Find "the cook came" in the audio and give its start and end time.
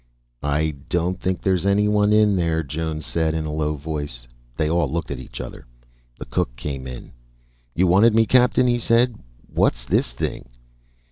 6.17-6.87